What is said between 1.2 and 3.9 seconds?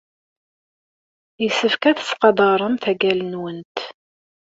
Yessefk ad tettqadaremt agal-nwent.